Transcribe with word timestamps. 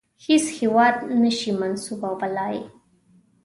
هیڅ 0.25 0.45
هیواد 0.59 0.95
نه 1.21 1.31
سي 1.39 1.49
منسوبولای. 1.61 2.57